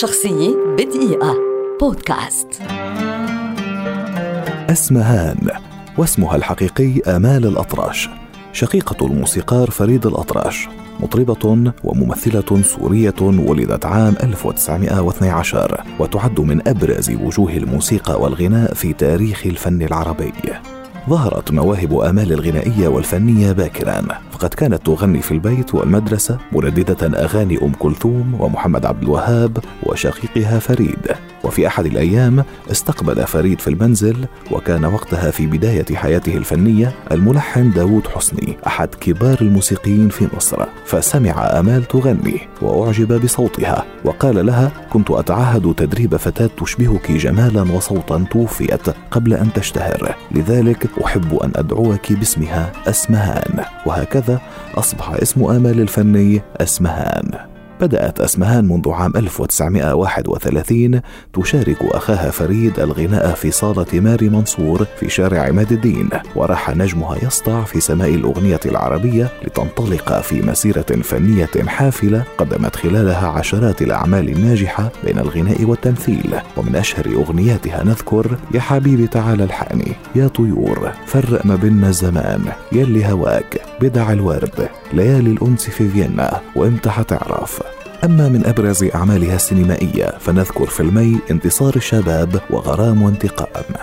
[0.00, 1.36] شخصية بدقيقة.
[1.80, 2.48] بودكاست.
[4.70, 5.50] أسمهان
[5.98, 8.08] واسمها الحقيقي آمال الأطرش
[8.52, 10.68] شقيقة الموسيقار فريد الأطرش
[11.00, 19.82] مطربة وممثلة سورية ولدت عام 1912 وتعد من أبرز وجوه الموسيقى والغناء في تاريخ الفن
[19.82, 20.32] العربي.
[21.08, 24.02] ظهرت مواهب آمال الغنائية والفنية باكرا.
[24.32, 31.31] فقد كانت تغني في البيت والمدرسة مرددة أغاني أم كلثوم ومحمد عبد الوهاب وشقيقها فريد.
[31.44, 34.16] وفي أحد الأيام استقبل فريد في المنزل
[34.50, 40.66] وكان وقتها في بداية حياته الفنية الملحن داود حسني أحد كبار الموسيقيين في مصر.
[40.84, 48.88] فسمع آمال تغني وأعجب بصوتها وقال لها كنت أتعهد تدريب فتاة تشبهك جمالا وصوتا توفيت
[49.10, 53.64] قبل أن تشتهر لذلك أحب أن أدعوك باسمها أسمهان.
[53.86, 54.40] وهكذا
[54.74, 57.30] أصبح اسم آمال الفني أسمهان.
[57.80, 61.00] بدأت أسمهان منذ عام 1931
[61.32, 67.64] تشارك أخاها فريد الغناء في صالة ماري منصور في شارع عماد الدين وراح نجمها يسطع
[67.64, 75.18] في سماء الأغنية العربية لتنطلق في مسيرة فنية حافلة قدمت خلالها عشرات الأعمال الناجحة بين
[75.18, 76.34] الغناء والتمثيل.
[76.56, 83.06] ومن أشهر أغنياتها نذكر يا حبيبي تعال الحقني يا طيور فرق ما بيننا الزمان يلي
[83.12, 87.62] هواك بدع الورد ليالي الأنس في فيينا وإمتى حتعرف؟
[88.04, 93.74] أما من أبرز أعمالها السينمائية فنذكر فيلمي انتصار الشباب وغرام وانتقام.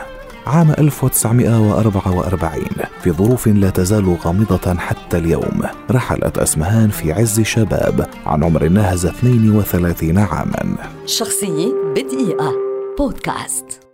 [0.47, 2.63] عام 1944
[3.01, 5.61] في ظروف لا تزال غامضة حتى اليوم
[5.91, 10.75] رحلت أسمهان في عز الشباب عن عمر ناهز 32 عاما.
[11.05, 12.53] شخصية بدقيقة.
[12.97, 13.88] بودكاست.